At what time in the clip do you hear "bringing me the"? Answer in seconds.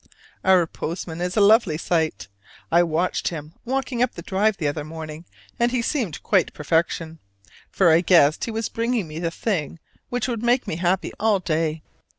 8.67-9.29